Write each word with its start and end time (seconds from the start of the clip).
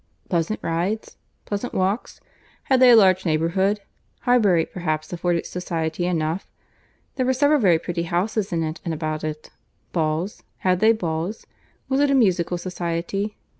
—Pleasant 0.29 0.59
rides?—Pleasant 0.63 1.75
walks?—Had 1.75 2.79
they 2.79 2.89
a 2.89 2.95
large 2.95 3.23
neighbourhood?—Highbury, 3.23 4.65
perhaps, 4.65 5.13
afforded 5.13 5.45
society 5.45 6.07
enough?—There 6.07 7.25
were 7.27 7.33
several 7.33 7.59
very 7.59 7.77
pretty 7.77 8.01
houses 8.09 8.51
in 8.51 8.63
and 8.63 8.93
about 8.95 9.23
it.—Balls—had 9.23 10.79
they 10.79 10.91
balls?—Was 10.93 11.99
it 11.99 12.09
a 12.09 12.15
musical 12.15 12.57
society?" 12.57 13.37